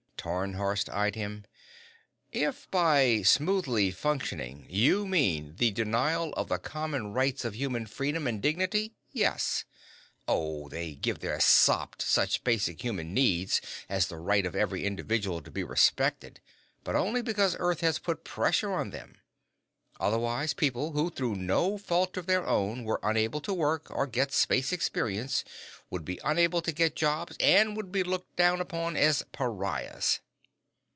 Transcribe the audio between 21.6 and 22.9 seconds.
fault of their own,